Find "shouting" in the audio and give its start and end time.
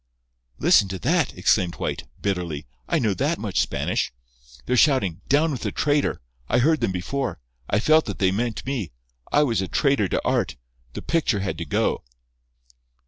4.75-5.21